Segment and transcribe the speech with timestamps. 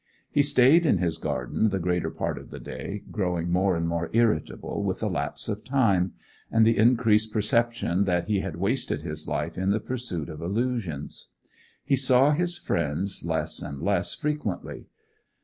[0.31, 4.09] He stayed in his garden the greater part of the day, growing more and more
[4.13, 6.13] irritable with the lapse of time,
[6.51, 11.27] and the increasing perception that he had wasted his life in the pursuit of illusions.
[11.85, 14.87] He saw his friends less and less frequently.